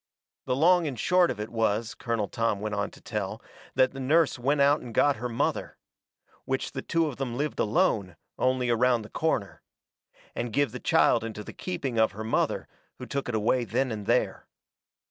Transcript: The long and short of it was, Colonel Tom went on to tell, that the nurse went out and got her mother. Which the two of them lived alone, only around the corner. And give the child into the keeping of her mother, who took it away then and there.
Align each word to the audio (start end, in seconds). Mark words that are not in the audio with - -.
The 0.45 0.55
long 0.55 0.87
and 0.87 0.99
short 0.99 1.29
of 1.29 1.39
it 1.39 1.49
was, 1.51 1.93
Colonel 1.93 2.27
Tom 2.27 2.59
went 2.59 2.73
on 2.73 2.89
to 2.89 3.01
tell, 3.01 3.39
that 3.75 3.91
the 3.91 3.99
nurse 3.99 4.39
went 4.39 4.59
out 4.59 4.81
and 4.81 4.95
got 4.95 5.17
her 5.17 5.29
mother. 5.29 5.77
Which 6.45 6.71
the 6.71 6.81
two 6.81 7.05
of 7.05 7.17
them 7.17 7.37
lived 7.37 7.59
alone, 7.59 8.15
only 8.39 8.71
around 8.71 9.03
the 9.03 9.11
corner. 9.11 9.61
And 10.33 10.51
give 10.51 10.71
the 10.71 10.79
child 10.79 11.23
into 11.23 11.43
the 11.43 11.53
keeping 11.53 11.99
of 11.99 12.13
her 12.13 12.23
mother, 12.23 12.67
who 12.97 13.05
took 13.05 13.29
it 13.29 13.35
away 13.35 13.63
then 13.63 13.91
and 13.91 14.07
there. 14.07 14.47